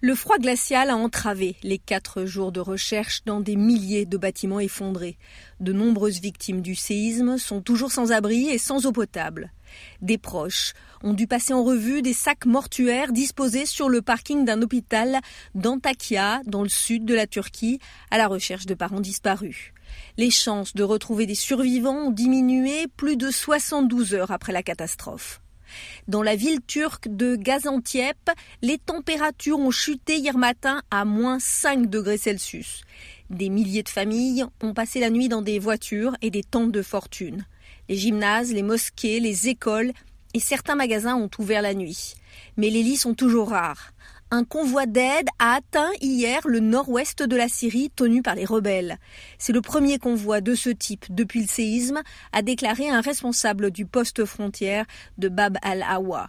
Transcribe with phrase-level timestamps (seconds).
[0.00, 4.60] Le froid glacial a entravé les quatre jours de recherche dans des milliers de bâtiments
[4.60, 5.18] effondrés.
[5.58, 9.52] De nombreuses victimes du séisme sont toujours sans abri et sans eau potable.
[10.00, 14.62] Des proches ont dû passer en revue des sacs mortuaires disposés sur le parking d'un
[14.62, 15.18] hôpital
[15.56, 17.80] d'Antakya, dans le sud de la Turquie,
[18.12, 19.72] à la recherche de parents disparus.
[20.16, 25.40] Les chances de retrouver des survivants ont diminué plus de 72 heures après la catastrophe.
[26.06, 28.16] Dans la ville turque de Gaziantep,
[28.62, 32.82] les températures ont chuté hier matin à moins 5 degrés Celsius.
[33.30, 36.82] Des milliers de familles ont passé la nuit dans des voitures et des tentes de
[36.82, 37.44] fortune.
[37.88, 39.92] Les gymnases, les mosquées, les écoles
[40.34, 42.14] et certains magasins ont ouvert la nuit.
[42.56, 43.92] Mais les lits sont toujours rares.
[44.30, 48.98] Un convoi d'aide a atteint hier le nord-ouest de la Syrie tenu par les rebelles.
[49.38, 52.02] C'est le premier convoi de ce type depuis le séisme,
[52.32, 54.84] a déclaré un responsable du poste frontière
[55.16, 56.26] de Bab al-Awa.